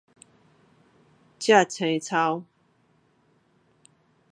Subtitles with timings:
[1.37, 2.45] 食腥臊